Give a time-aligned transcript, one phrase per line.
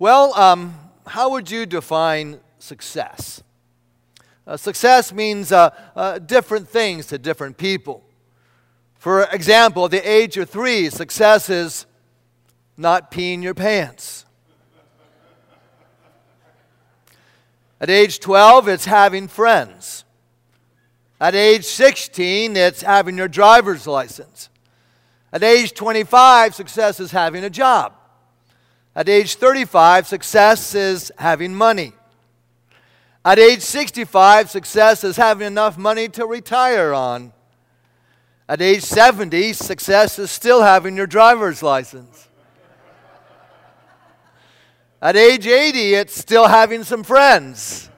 [0.00, 3.42] Well, um, how would you define success?
[4.46, 8.04] Uh, success means uh, uh, different things to different people.
[8.94, 11.86] For example, at the age of three, success is
[12.76, 14.24] not peeing your pants.
[17.80, 20.04] At age 12, it's having friends.
[21.20, 24.48] At age 16, it's having your driver's license.
[25.32, 27.97] At age 25, success is having a job.
[28.98, 31.92] At age 35, success is having money.
[33.24, 37.32] At age 65, success is having enough money to retire on.
[38.48, 42.28] At age 70, success is still having your driver's license.
[45.00, 47.88] At age 80, it's still having some friends.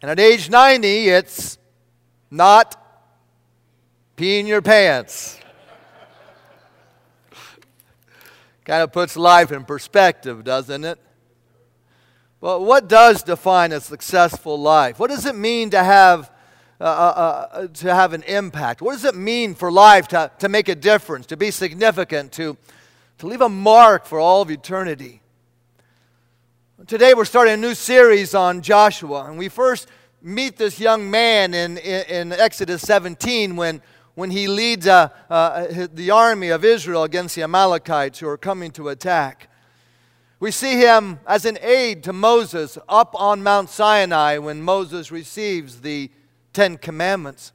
[0.00, 1.58] And at age 90, it's
[2.30, 2.80] not
[4.16, 5.40] peeing your pants.
[8.64, 10.98] Kind of puts life in perspective, doesn't it?
[12.40, 14.98] Well, what does define a successful life?
[14.98, 16.30] What does it mean to have,
[16.80, 18.82] uh, uh, uh, to have an impact?
[18.82, 22.56] What does it mean for life to, to make a difference, to be significant, to,
[23.18, 25.20] to leave a mark for all of eternity?
[26.86, 29.88] Today we're starting a new series on Joshua, and we first
[30.20, 33.80] meet this young man in, in, in Exodus 17 when,
[34.14, 38.70] when he leads uh, uh, the army of Israel against the Amalekites who are coming
[38.72, 39.48] to attack.
[40.40, 45.80] We see him as an aide to Moses up on Mount Sinai when Moses receives
[45.80, 46.10] the
[46.52, 47.52] Ten Commandments.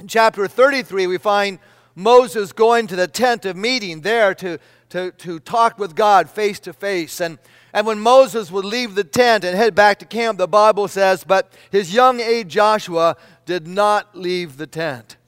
[0.00, 1.58] In chapter 33, we find
[1.94, 4.58] Moses going to the tent of meeting there to
[4.90, 7.20] to, to talk with God face to face.
[7.20, 7.38] And,
[7.76, 11.24] and when Moses would leave the tent and head back to camp, the Bible says,
[11.24, 15.18] but his young aide Joshua did not leave the tent.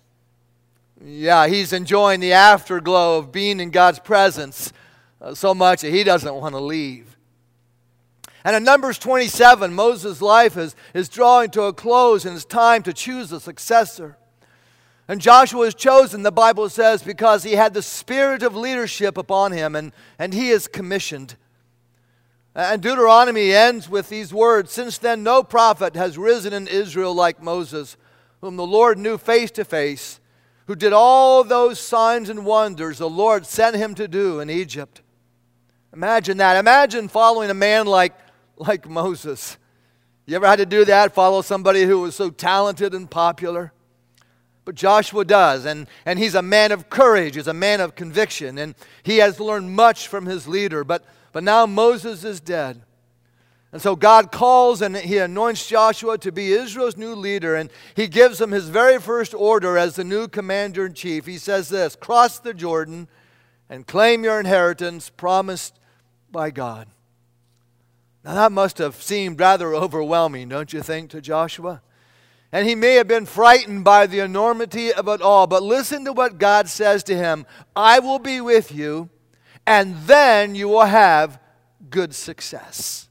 [1.05, 4.73] Yeah, he's enjoying the afterglow of being in God's presence
[5.21, 7.19] uh, so much that he doesn't want to leave.
[8.45, 12.83] And in Numbers 27, Moses' life is, is drawing to a close and it's time
[12.85, 14.17] to choose a successor.
[15.07, 19.53] And Joshua is chosen, the Bible says, because he had the spirit of leadership upon
[19.53, 21.37] him and, and he is commissioned.
[22.55, 27.43] And Deuteronomy ends with these words Since then, no prophet has risen in Israel like
[27.43, 27.97] Moses,
[28.41, 30.21] whom the Lord knew face to face,
[30.67, 35.03] who did all those signs and wonders the Lord sent him to do in Egypt.
[35.93, 36.57] Imagine that.
[36.57, 38.15] Imagine following a man like,
[38.57, 39.57] like Moses.
[40.27, 41.15] You ever had to do that?
[41.15, 43.73] Follow somebody who was so talented and popular?
[44.67, 48.59] But Joshua does, and, and he's a man of courage, he's a man of conviction,
[48.59, 50.85] and he has learned much from his leader.
[50.85, 51.03] But,
[51.33, 52.83] but now Moses is dead.
[53.71, 58.09] And so God calls and he anoints Joshua to be Israel's new leader, and he
[58.09, 61.27] gives him his very first order as the new commander in chief.
[61.27, 63.09] He says this Cross the Jordan
[63.69, 65.79] and claim your inheritance promised
[66.31, 66.89] by God.
[68.25, 71.83] Now, that must have seemed rather overwhelming, don't you think, to Joshua?
[72.51, 75.47] And he may have been frightened by the enormity of it all.
[75.47, 77.47] But listen to what God says to him
[77.77, 79.11] I will be with you,
[79.69, 81.39] and then you will have
[81.91, 83.07] good success.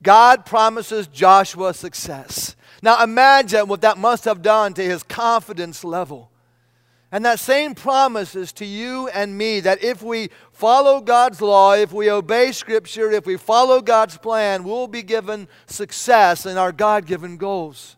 [0.00, 2.54] God promises Joshua success.
[2.80, 6.30] Now imagine what that must have done to his confidence level.
[7.10, 11.74] And that same promise is to you and me that if we follow God's law,
[11.74, 16.70] if we obey Scripture, if we follow God's plan, we'll be given success in our
[16.70, 17.96] God given goals.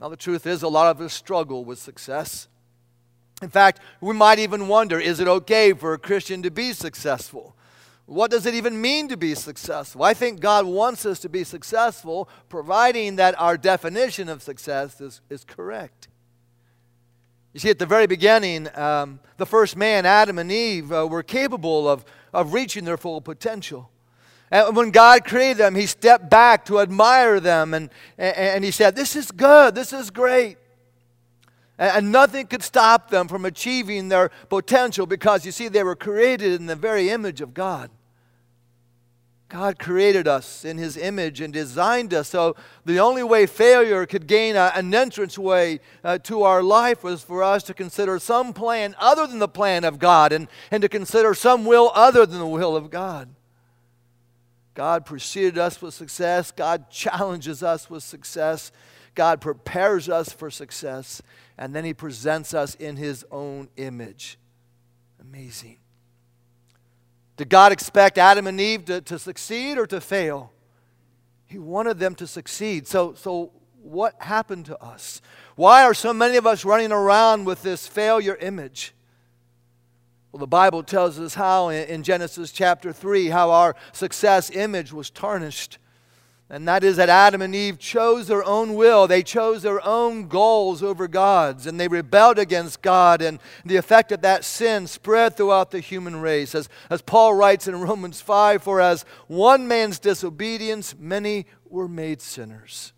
[0.00, 2.46] Now, the truth is, a lot of us struggle with success.
[3.42, 7.54] In fact, we might even wonder is it okay for a Christian to be successful?
[8.06, 10.04] What does it even mean to be successful?
[10.04, 15.20] I think God wants us to be successful, providing that our definition of success is,
[15.28, 16.08] is correct.
[17.52, 21.24] You see, at the very beginning, um, the first man, Adam and Eve, uh, were
[21.24, 23.90] capable of, of reaching their full potential.
[24.52, 28.94] And when God created them, He stepped back to admire them and, and He said,
[28.94, 30.58] This is good, this is great.
[31.78, 36.52] And nothing could stop them from achieving their potential because you see, they were created
[36.52, 37.90] in the very image of God.
[39.48, 42.28] God created us in His image and designed us.
[42.28, 47.04] So the only way failure could gain a, an entrance way uh, to our life
[47.04, 50.82] was for us to consider some plan other than the plan of God and, and
[50.82, 53.28] to consider some will other than the will of God.
[54.74, 56.50] God preceded us with success.
[56.50, 58.72] God challenges us with success.
[59.14, 61.22] God prepares us for success.
[61.58, 64.38] And then He presents us in His own image.
[65.20, 65.78] Amazing.
[67.36, 70.52] Did God expect Adam and Eve to, to succeed or to fail?
[71.46, 72.86] He wanted them to succeed.
[72.86, 75.20] So, so, what happened to us?
[75.54, 78.94] Why are so many of us running around with this failure image?
[80.32, 85.08] Well, the Bible tells us how in Genesis chapter 3 how our success image was
[85.08, 85.78] tarnished.
[86.48, 89.08] And that is that Adam and Eve chose their own will.
[89.08, 91.66] They chose their own goals over God's.
[91.66, 93.20] And they rebelled against God.
[93.20, 96.54] And the effect of that sin spread throughout the human race.
[96.54, 102.22] As, as Paul writes in Romans 5 For as one man's disobedience, many were made
[102.22, 102.92] sinners.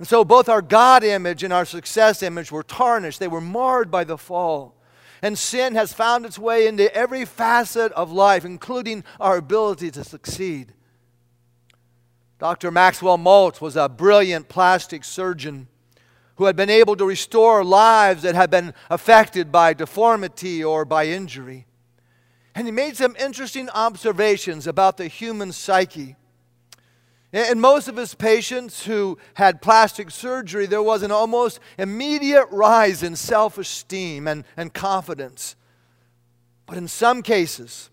[0.00, 3.90] And so both our God image and our success image were tarnished, they were marred
[3.90, 4.74] by the fall.
[5.22, 10.02] And sin has found its way into every facet of life, including our ability to
[10.02, 10.72] succeed.
[12.40, 12.70] Dr.
[12.70, 15.68] Maxwell Maltz was a brilliant plastic surgeon
[16.36, 21.06] who had been able to restore lives that had been affected by deformity or by
[21.06, 21.66] injury.
[22.54, 26.16] And he made some interesting observations about the human psyche.
[27.30, 33.02] In most of his patients who had plastic surgery, there was an almost immediate rise
[33.02, 35.56] in self esteem and, and confidence.
[36.64, 37.89] But in some cases,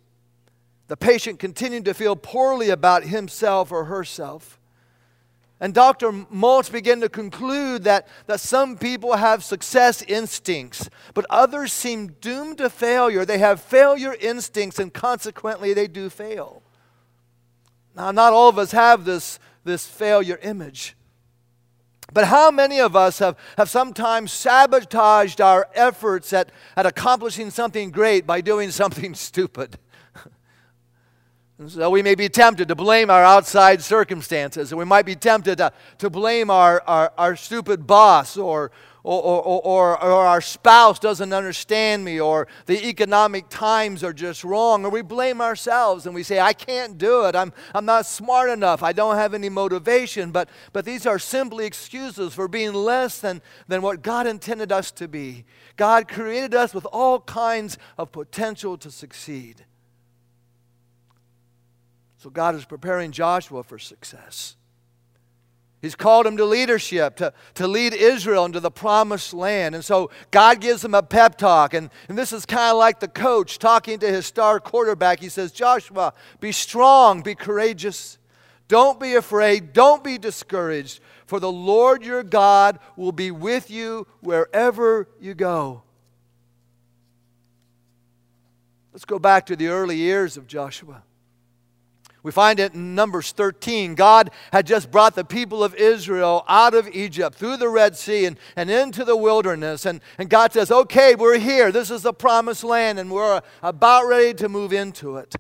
[0.88, 4.60] the patient continued to feel poorly about himself or herself.
[5.60, 6.12] And Dr.
[6.12, 12.60] Maltz began to conclude that, that some people have success instincts, but others seem doomed
[12.60, 13.26] to failure.
[13.26, 16.62] They have failure instincts, and consequently, they do fail.
[17.96, 20.96] Now, not all of us have this, this failure image.
[22.14, 27.90] But how many of us have, have sometimes sabotaged our efforts at, at accomplishing something
[27.90, 29.80] great by doing something stupid?
[31.60, 35.16] And so we may be tempted to blame our outside circumstances, and we might be
[35.16, 38.72] tempted to, to blame our, our, our stupid boss, or,
[39.04, 44.44] or, or, or, or our spouse doesn't understand me, or the economic times are just
[44.44, 48.06] wrong, or we blame ourselves and we say, I can't do it, I'm, I'm not
[48.06, 50.30] smart enough, I don't have any motivation.
[50.30, 54.92] But, but these are simply excuses for being less than, than what God intended us
[54.92, 55.46] to be.
[55.76, 59.66] God created us with all kinds of potential to succeed.
[62.28, 64.58] So God is preparing Joshua for success.
[65.82, 69.76] He's called him to leadership, to, to lead Israel into the promised land.
[69.76, 71.74] And so God gives him a pep talk.
[71.74, 75.22] And, and this is kind of like the coach talking to his star quarterback.
[75.22, 78.18] He says, Joshua, be strong, be courageous.
[78.68, 84.06] Don't be afraid, don't be discouraged, for the Lord your God will be with you
[84.20, 85.82] wherever you go.
[88.92, 91.04] Let's go back to the early years of Joshua.
[92.24, 93.96] We find it in Numbers 13.
[93.96, 98.26] God had just brought the people of Israel out of Egypt through the Red Sea
[98.26, 99.86] and, and into the wilderness.
[99.86, 101.72] And, and God says, Okay, we're here.
[101.72, 105.36] This is the promised land, and we're about ready to move into it.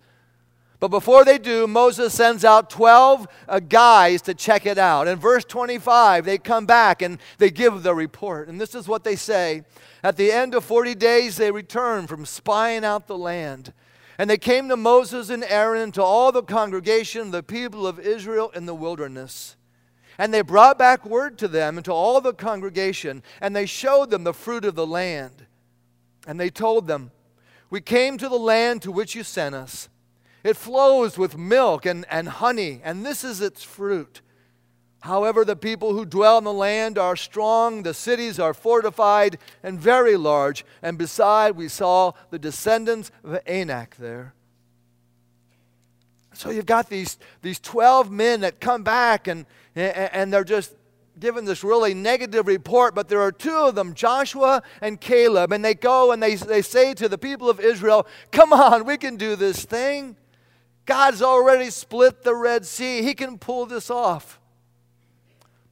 [0.79, 5.07] But before they do, Moses sends out 12 uh, guys to check it out.
[5.07, 8.47] In verse 25, they come back and they give the report.
[8.47, 9.63] And this is what they say
[10.03, 13.73] At the end of 40 days, they return from spying out the land.
[14.17, 18.49] And they came to Moses and Aaron to all the congregation, the people of Israel
[18.55, 19.55] in the wilderness.
[20.17, 24.09] And they brought back word to them and to all the congregation, and they showed
[24.09, 25.45] them the fruit of the land.
[26.25, 27.11] And they told them,
[27.69, 29.89] We came to the land to which you sent us.
[30.43, 34.21] It flows with milk and, and honey, and this is its fruit.
[35.01, 39.79] However, the people who dwell in the land are strong, the cities are fortified and
[39.79, 44.33] very large, and beside we saw the descendants of Anak there.
[46.33, 50.75] So you've got these, these 12 men that come back and, and they're just
[51.19, 55.65] given this really negative report, but there are two of them, Joshua and Caleb, and
[55.65, 59.17] they go and they, they say to the people of Israel, Come on, we can
[59.17, 60.15] do this thing.
[60.85, 64.39] God's already split the Red Sea, He can pull this off.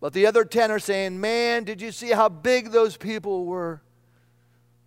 [0.05, 3.81] But the other 10 are saying, Man, did you see how big those people were?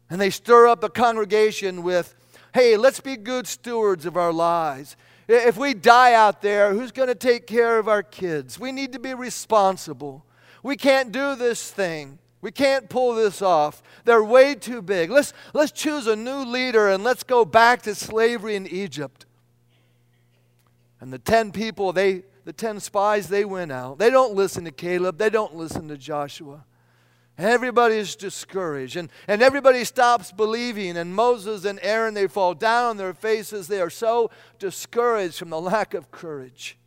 [0.09, 2.15] And they stir up the congregation with,
[2.55, 4.97] Hey, let's be good stewards of our lives.
[5.27, 8.61] If we die out there, who's going to take care of our kids?
[8.61, 10.25] We need to be responsible.
[10.63, 12.21] We can't do this thing.
[12.41, 13.83] We can't pull this off.
[14.05, 15.11] They're way too big.
[15.11, 19.27] Let's, let's choose a new leader and let's go back to slavery in Egypt.
[21.01, 23.99] And the 10 people, they, the 10 spies, they went out.
[23.99, 26.65] They don't listen to Caleb, they don't listen to Joshua.
[27.37, 30.97] Everybody is discouraged, and, and everybody stops believing.
[30.97, 33.69] And Moses and Aaron, they fall down on their faces.
[33.69, 36.79] They are so discouraged from the lack of courage.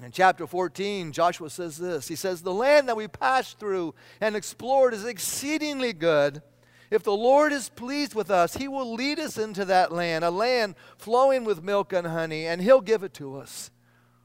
[0.00, 4.36] In chapter 14, Joshua says this He says, The land that we passed through and
[4.36, 6.42] explored is exceedingly good.
[6.92, 10.30] If the Lord is pleased with us, He will lead us into that land, a
[10.30, 13.72] land flowing with milk and honey, and He'll give it to us.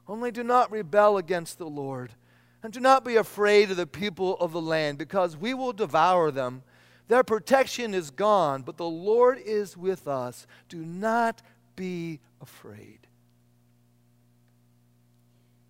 [0.08, 2.14] Only do not rebel against the Lord.
[2.62, 6.32] And do not be afraid of the people of the land, because we will devour
[6.32, 6.64] them.
[7.08, 10.48] Their protection is gone, but the Lord is with us.
[10.70, 11.42] Do not
[11.76, 13.00] be afraid.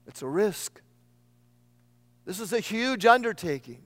[0.08, 0.82] It's a risk.
[2.26, 3.84] This is a huge undertaking.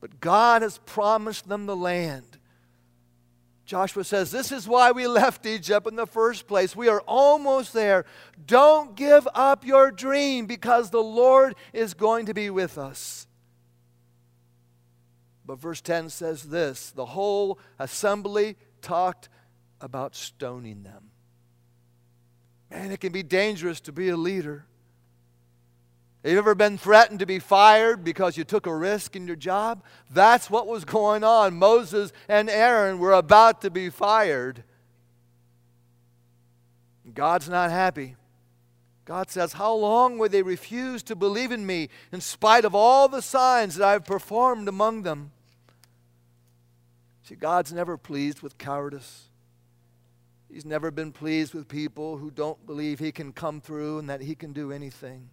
[0.00, 2.37] But God has promised them the land.
[3.68, 6.74] Joshua says, This is why we left Egypt in the first place.
[6.74, 8.06] We are almost there.
[8.46, 13.26] Don't give up your dream because the Lord is going to be with us.
[15.44, 19.28] But verse 10 says this the whole assembly talked
[19.82, 21.10] about stoning them.
[22.70, 24.64] Man, it can be dangerous to be a leader.
[26.28, 29.34] Have you ever been threatened to be fired because you took a risk in your
[29.34, 29.82] job?
[30.10, 31.54] That's what was going on.
[31.54, 34.62] Moses and Aaron were about to be fired.
[37.14, 38.16] God's not happy.
[39.06, 43.08] God says, How long will they refuse to believe in me in spite of all
[43.08, 45.32] the signs that I've performed among them?
[47.22, 49.30] See, God's never pleased with cowardice.
[50.52, 54.20] He's never been pleased with people who don't believe He can come through and that
[54.20, 55.30] He can do anything.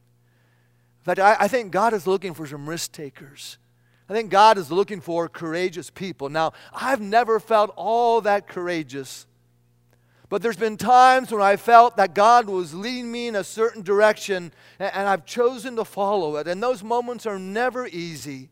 [1.05, 3.59] In fact, I, I think God is looking for some risk takers.
[4.09, 6.29] I think God is looking for courageous people.
[6.29, 9.27] Now, I've never felt all that courageous,
[10.29, 13.83] but there's been times when I felt that God was leading me in a certain
[13.83, 16.47] direction, and, and I've chosen to follow it.
[16.47, 18.50] And those moments are never easy,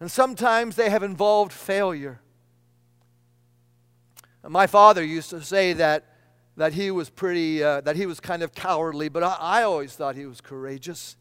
[0.00, 2.20] and sometimes they have involved failure.
[4.42, 6.04] My father used to say that,
[6.56, 9.94] that he was pretty, uh, that he was kind of cowardly, but I, I always
[9.94, 11.16] thought he was courageous.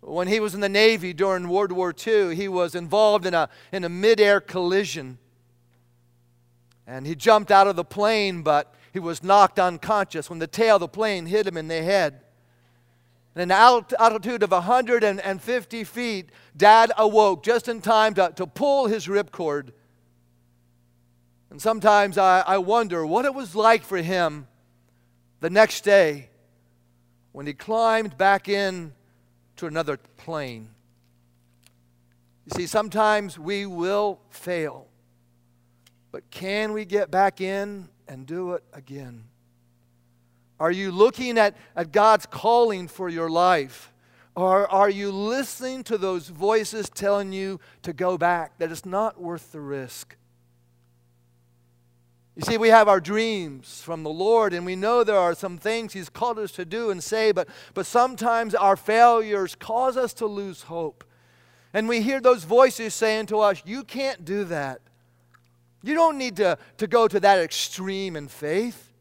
[0.00, 3.48] When he was in the Navy during World War II, he was involved in a,
[3.72, 5.18] in a midair collision.
[6.86, 10.76] And he jumped out of the plane, but he was knocked unconscious when the tail
[10.76, 12.20] of the plane hit him in the head.
[13.36, 19.06] At an altitude of 150 feet, Dad awoke just in time to, to pull his
[19.06, 19.70] ripcord.
[21.50, 24.46] And sometimes I, I wonder what it was like for him
[25.40, 26.30] the next day
[27.32, 28.92] when he climbed back in
[29.58, 30.70] to another plane.
[32.46, 34.86] You see, sometimes we will fail,
[36.10, 39.24] but can we get back in and do it again?
[40.58, 43.92] Are you looking at, at God's calling for your life?
[44.34, 49.20] Or are you listening to those voices telling you to go back, that it's not
[49.20, 50.16] worth the risk?
[52.38, 55.58] You see, we have our dreams from the Lord, and we know there are some
[55.58, 60.12] things He's called us to do and say, but, but sometimes our failures cause us
[60.14, 61.02] to lose hope.
[61.74, 64.80] And we hear those voices saying to us, You can't do that.
[65.82, 68.92] You don't need to, to go to that extreme in faith.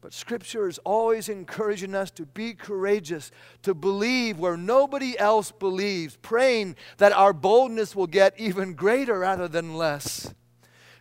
[0.00, 3.30] But Scripture is always encouraging us to be courageous,
[3.64, 9.48] to believe where nobody else believes, praying that our boldness will get even greater rather
[9.48, 10.32] than less.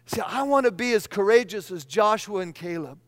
[0.08, 3.00] See, I want to be as courageous as Joshua and Caleb.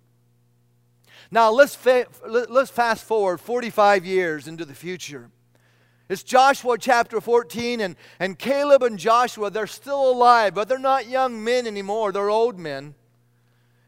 [1.32, 5.29] Now, let's, fa- let's fast forward 45 years into the future.
[6.10, 11.08] It's Joshua chapter 14, and, and Caleb and Joshua, they're still alive, but they're not
[11.08, 12.96] young men anymore, they're old men.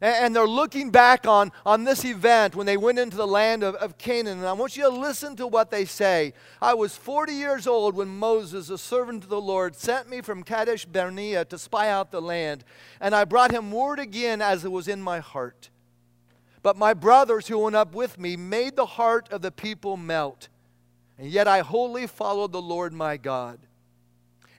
[0.01, 3.75] And they're looking back on, on this event when they went into the land of,
[3.75, 4.39] of Canaan.
[4.39, 6.33] And I want you to listen to what they say.
[6.59, 10.41] I was 40 years old when Moses, a servant of the Lord, sent me from
[10.41, 12.63] Kadesh Barnea to spy out the land.
[12.99, 15.69] And I brought him word again as it was in my heart.
[16.63, 20.49] But my brothers who went up with me made the heart of the people melt.
[21.19, 23.59] And yet I wholly followed the Lord my God.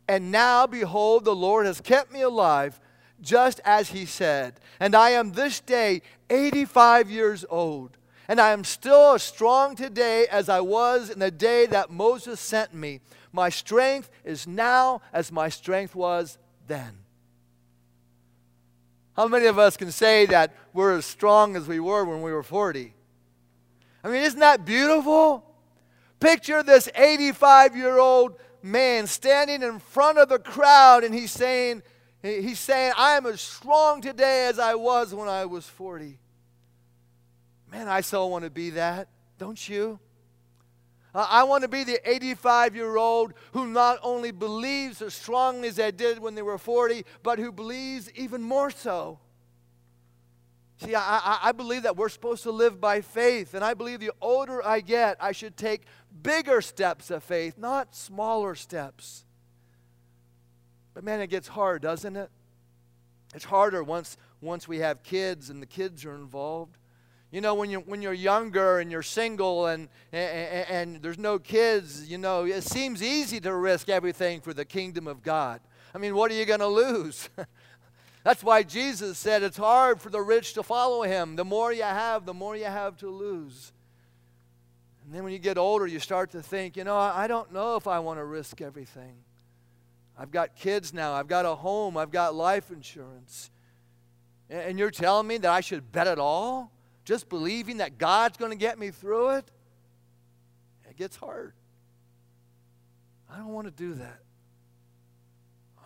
[0.06, 2.78] And now, behold, the Lord has kept me alive
[3.22, 4.60] just as he said.
[4.80, 7.96] And I am this day 85 years old.
[8.28, 12.40] And I am still as strong today as I was in the day that Moses
[12.40, 13.00] sent me.
[13.32, 16.98] My strength is now as my strength was then.
[19.14, 22.32] How many of us can say that we're as strong as we were when we
[22.32, 22.94] were 40?
[24.02, 25.44] I mean, isn't that beautiful?
[26.18, 31.82] Picture this 85 year old man standing in front of the crowd and he's saying,
[32.22, 36.18] He's saying, I am as strong today as I was when I was 40.
[37.70, 39.98] Man, I so want to be that, don't you?
[41.14, 45.76] I want to be the 85 year old who not only believes as strongly as
[45.76, 49.18] they did when they were 40, but who believes even more so.
[50.82, 54.00] See, I, I, I, believe that we're supposed to live by faith, and I believe
[54.00, 55.82] the older I get, I should take
[56.22, 59.24] bigger steps of faith, not smaller steps.
[60.94, 62.30] But man, it gets hard, doesn't it?
[63.34, 66.76] It's harder once, once we have kids and the kids are involved.
[67.30, 71.38] You know, when you're, when you're younger and you're single and, and, and there's no
[71.38, 75.61] kids, you know, it seems easy to risk everything for the kingdom of God.
[75.94, 77.30] I mean, what are you going to lose?
[78.25, 81.37] That's why Jesus said it's hard for the rich to follow him.
[81.37, 83.72] The more you have, the more you have to lose.
[85.04, 87.76] And then when you get older, you start to think, you know, I don't know
[87.76, 89.16] if I want to risk everything.
[90.19, 93.50] I've got kids now, I've got a home, I've got life insurance.
[94.50, 96.71] And you're telling me that I should bet it all?
[97.04, 99.50] Just believing that God's going to get me through it?
[100.88, 101.54] It gets hard.
[103.31, 104.21] I don't want to do that.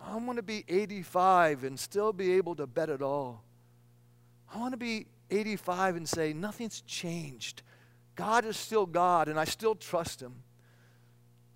[0.05, 3.43] I want to be 85 and still be able to bet it all.
[4.53, 7.61] I want to be 85 and say, nothing's changed.
[8.15, 10.33] God is still God, and I still trust Him.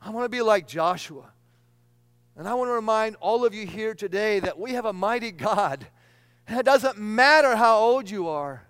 [0.02, 1.32] I want to be like Joshua.
[2.38, 5.32] And I want to remind all of you here today that we have a mighty
[5.32, 5.86] God.
[6.48, 8.66] And it doesn't matter how old you are,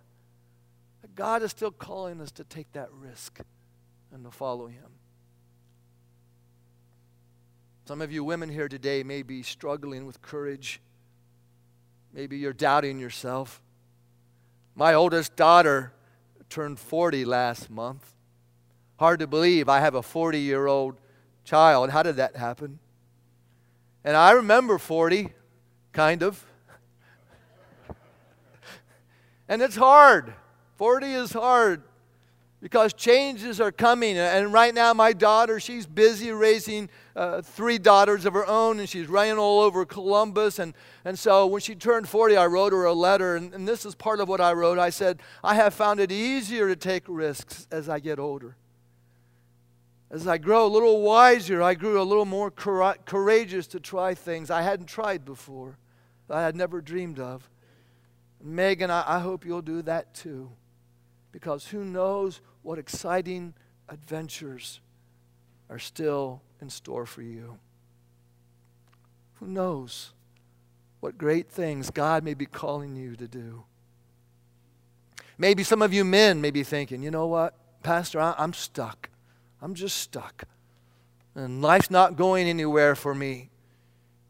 [1.16, 3.40] God is still calling us to take that risk
[4.12, 4.88] and to follow Him.
[7.86, 10.82] Some of you women here today may be struggling with courage.
[12.14, 13.62] Maybe you're doubting yourself.
[14.76, 15.94] My oldest daughter
[16.50, 18.14] turned 40 last month.
[18.98, 21.00] Hard to believe I have a 40 year old
[21.44, 21.90] child.
[21.90, 22.80] How did that happen?
[24.04, 25.30] And I remember 40,
[25.94, 26.44] kind of.
[29.48, 30.34] and it's hard.
[30.78, 31.84] 40 is hard
[32.62, 34.18] because changes are coming.
[34.18, 38.88] And right now, my daughter, she's busy raising uh, three daughters of her own, and
[38.88, 40.60] she's running all over Columbus.
[40.60, 43.86] And, and so when she turned 40, I wrote her a letter, and, and this
[43.86, 44.80] is part of what I wrote.
[44.80, 48.56] I said, I have found it easier to take risks as I get older.
[50.12, 54.52] As I grow a little wiser, I grew a little more courageous to try things
[54.52, 55.78] I hadn't tried before,
[56.30, 57.50] I had never dreamed of.
[58.42, 60.50] Megan, I, I hope you'll do that too.
[61.32, 63.54] Because who knows what exciting
[63.90, 64.80] adventures
[65.70, 67.58] are still in store for you.
[69.36, 70.14] Who knows
[71.00, 73.64] what great things God may be calling you to do.
[75.38, 79.11] Maybe some of you men may be thinking, you know what, Pastor, I'm stuck.
[79.62, 80.44] I'm just stuck.
[81.36, 83.50] And life's not going anywhere for me.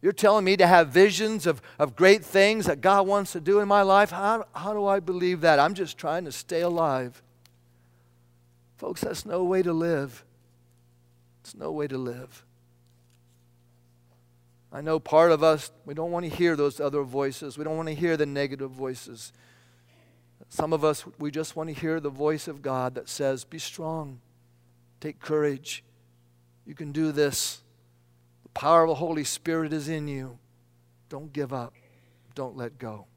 [0.02, 3.60] You're telling me to have visions of, of great things that God wants to do
[3.60, 4.10] in my life?
[4.10, 5.60] How, how do I believe that?
[5.60, 7.22] I'm just trying to stay alive.
[8.78, 10.26] Folks, that's no way to live.
[11.42, 12.44] It's no way to live.
[14.72, 17.58] I know part of us, we don't want to hear those other voices.
[17.58, 19.34] We don't want to hear the negative voices.
[20.50, 23.60] Some of us, we just want to hear the voice of God that says, Be
[23.60, 24.20] strong,
[25.02, 25.84] take courage.
[26.66, 27.60] You can do this.
[28.44, 30.38] The power of the Holy Spirit is in you.
[31.10, 31.74] Don't give up,
[32.36, 33.08] don't let go.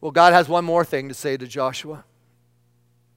[0.00, 2.04] Well, God has one more thing to say to Joshua.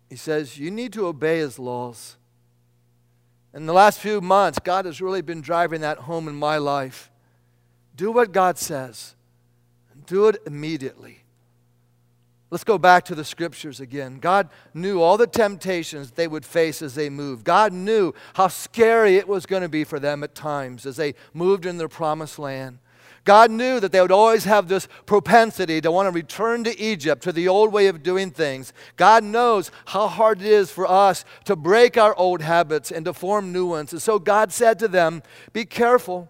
[0.09, 2.17] He says, You need to obey his laws.
[3.53, 7.11] In the last few months, God has really been driving that home in my life.
[7.95, 9.15] Do what God says,
[10.05, 11.23] do it immediately.
[12.49, 14.19] Let's go back to the scriptures again.
[14.19, 17.43] God knew all the temptations they would face as they moved.
[17.43, 21.13] God knew how scary it was going to be for them at times as they
[21.33, 22.79] moved in their promised land.
[23.25, 27.21] God knew that they would always have this propensity to want to return to Egypt,
[27.23, 28.71] to the old way of doing things.
[28.95, 33.11] God knows how hard it is for us to break our old habits and to
[33.11, 33.91] form new ones.
[33.91, 36.29] And so God said to them, Be careful.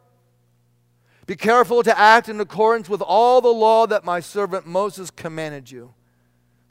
[1.28, 5.70] Be careful to act in accordance with all the law that my servant Moses commanded
[5.70, 5.94] you.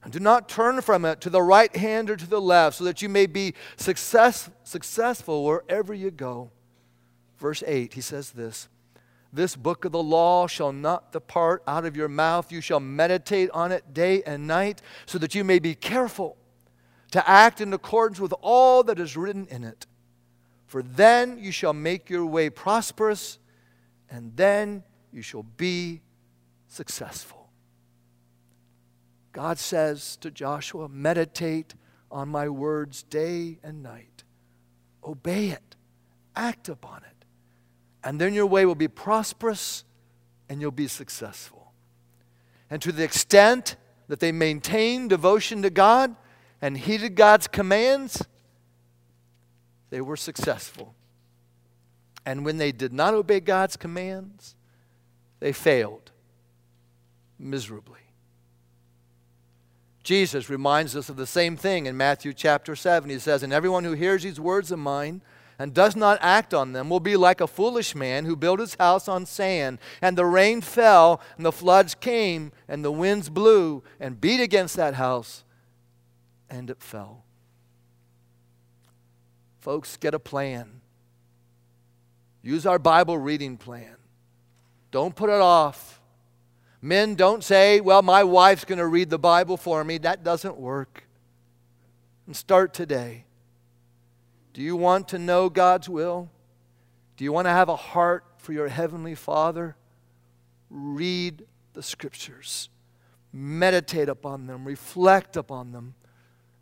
[0.07, 2.85] And do not turn from it to the right hand or to the left, so
[2.85, 6.53] that you may be success, successful wherever you go.
[7.39, 8.69] Verse 8, he says this
[9.33, 12.53] this book of the law shall not depart out of your mouth.
[12.53, 16.37] You shall meditate on it day and night, so that you may be careful
[17.11, 19.87] to act in accordance with all that is written in it.
[20.67, 23.41] For then you shall make your way prosperous,
[24.09, 26.01] and then you shall be
[26.69, 27.46] successful.
[29.37, 31.75] God says to Joshua, Meditate
[32.11, 34.25] on my words day and night.
[35.05, 35.77] Obey it,
[36.35, 37.17] act upon it
[38.07, 39.83] and then your way will be prosperous
[40.49, 41.73] and you'll be successful.
[42.71, 43.75] And to the extent
[44.07, 46.15] that they maintained devotion to God
[46.63, 48.25] and heeded God's commands,
[49.91, 50.95] they were successful.
[52.25, 54.55] And when they did not obey God's commands,
[55.41, 56.13] they failed
[57.41, 58.06] miserably.
[60.07, 63.11] Jesus reminds us of the same thing in Matthew chapter 7.
[63.11, 65.21] He says, And everyone who hears these words of mine
[65.59, 68.77] and does not act on them will be like a foolish man who built his
[68.77, 73.83] house on sand, and the rain fell, and the floods came, and the winds blew
[73.99, 75.43] and beat against that house,
[76.49, 77.25] and it fell.
[79.59, 80.83] Folks, get a plan.
[82.43, 83.97] Use our Bible reading plan.
[84.93, 85.96] Don't put it off.
[86.83, 89.99] Men, don't say, well, my wife's going to read the Bible for me.
[89.99, 91.05] That doesn't work.
[92.27, 93.25] And start today.
[94.53, 96.31] Do you want to know God's will?
[97.17, 99.77] Do you want to have a heart for your Heavenly Father?
[100.71, 102.71] Read the Scriptures,
[103.33, 105.95] meditate upon them, reflect upon them.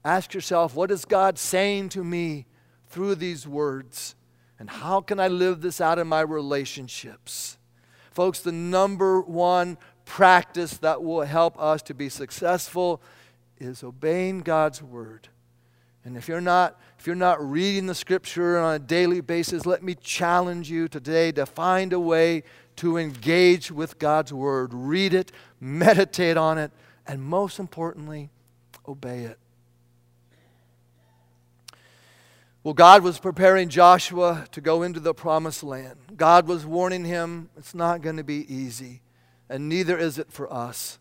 [0.05, 2.47] Ask yourself, what is God saying to me
[2.89, 4.17] through these words?
[4.59, 7.59] And how can I live this out in my relationships?
[8.11, 13.03] Folks, the number one practice that will help us to be successful
[13.59, 15.29] is obeying God's word.
[16.05, 19.83] And if you're not if you're not reading the scripture on a daily basis, let
[19.83, 22.45] me challenge you today to find a way
[22.77, 24.73] to engage with God's word.
[24.73, 26.73] Read it, meditate on it,
[27.07, 28.31] and most importantly,
[28.89, 29.39] obey it.
[32.63, 35.99] Well, God was preparing Joshua to go into the promised land.
[36.17, 39.03] God was warning him it's not going to be easy,
[39.49, 40.99] and neither is it for us.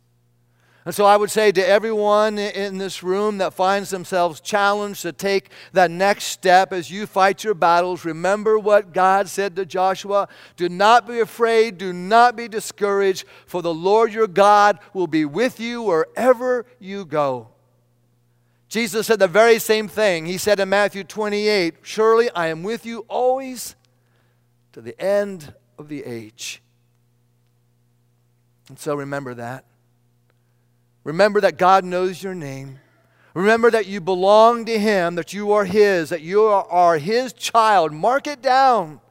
[0.86, 5.14] And so I would say to everyone in this room that finds themselves challenged to
[5.14, 10.28] take that next step as you fight your battles, remember what God said to Joshua
[10.58, 15.24] Do not be afraid, do not be discouraged, for the Lord your God will be
[15.24, 17.48] with you wherever you go.
[18.68, 20.26] Jesus said the very same thing.
[20.26, 23.76] He said in Matthew 28 Surely I am with you always
[24.72, 26.63] to the end of the age.
[28.70, 29.66] And so remember that.
[31.04, 32.80] Remember that God knows your name.
[33.34, 37.92] Remember that you belong to Him, that you are His, that you are His child.
[37.92, 39.02] Mark it down.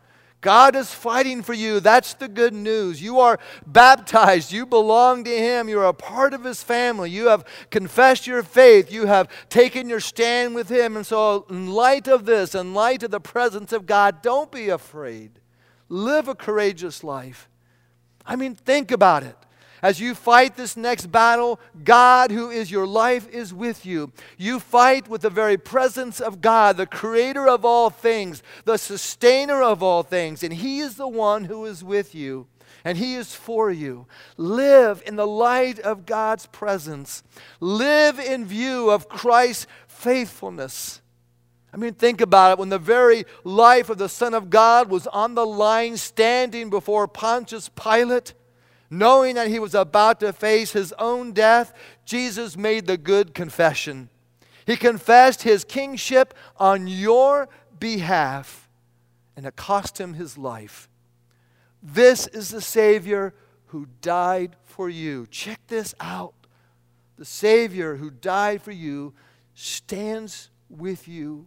[0.40, 1.78] God is fighting for you.
[1.78, 3.00] That's the good news.
[3.00, 4.50] You are baptized.
[4.50, 5.68] You belong to Him.
[5.68, 7.10] You're a part of His family.
[7.10, 8.92] You have confessed your faith.
[8.92, 10.96] You have taken your stand with Him.
[10.96, 14.68] And so, in light of this, in light of the presence of God, don't be
[14.68, 15.30] afraid.
[15.88, 17.48] Live a courageous life.
[18.24, 19.36] I mean, think about it.
[19.82, 24.12] As you fight this next battle, God, who is your life, is with you.
[24.38, 29.60] You fight with the very presence of God, the creator of all things, the sustainer
[29.60, 32.46] of all things, and He is the one who is with you
[32.84, 34.06] and He is for you.
[34.36, 37.22] Live in the light of God's presence,
[37.60, 41.01] live in view of Christ's faithfulness.
[41.72, 42.58] I mean, think about it.
[42.58, 47.08] When the very life of the Son of God was on the line, standing before
[47.08, 48.34] Pontius Pilate,
[48.90, 51.72] knowing that he was about to face his own death,
[52.04, 54.10] Jesus made the good confession.
[54.66, 57.48] He confessed his kingship on your
[57.80, 58.68] behalf,
[59.34, 60.90] and it cost him his life.
[61.82, 63.34] This is the Savior
[63.68, 65.26] who died for you.
[65.30, 66.34] Check this out.
[67.16, 69.14] The Savior who died for you
[69.54, 71.46] stands with you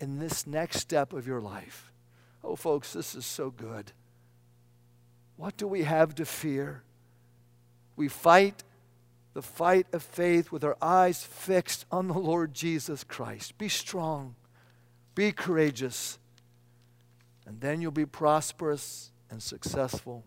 [0.00, 1.92] in this next step of your life.
[2.42, 3.92] Oh, folks, this is so good.
[5.36, 6.82] What do we have to fear?
[7.96, 8.62] We fight
[9.34, 13.58] the fight of faith with our eyes fixed on the Lord Jesus Christ.
[13.58, 14.36] Be strong,
[15.14, 16.18] be courageous,
[17.44, 20.24] and then you'll be prosperous and successful,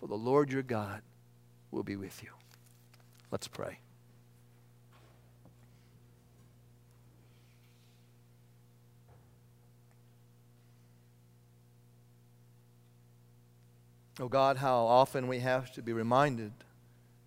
[0.00, 1.02] for the Lord your God
[1.70, 2.30] will be with you.
[3.30, 3.80] Let's pray.
[14.20, 16.52] Oh God, how often we have to be reminded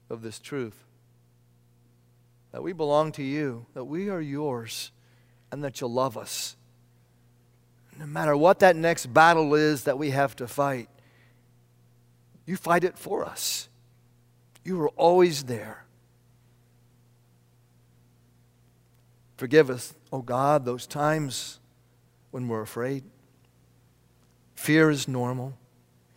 [0.10, 0.84] of this truth
[2.52, 4.92] that we belong to you, that we are yours,
[5.52, 6.58] and that you love us.
[7.98, 10.90] No matter what that next battle is that we have to fight,
[12.46, 13.70] you fight it for us.
[14.64, 15.86] You are always there.
[19.38, 21.60] Forgive us, oh God, those times
[22.32, 23.04] when we're afraid.
[24.56, 25.58] Fear is normal.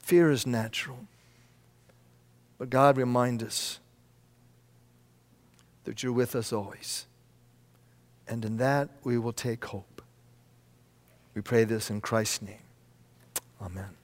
[0.05, 0.99] Fear is natural.
[2.59, 3.79] But God, remind us
[5.85, 7.07] that you're with us always.
[8.29, 10.03] And in that we will take hope.
[11.35, 12.59] We pray this in Christ's name.
[13.63, 13.97] Amen.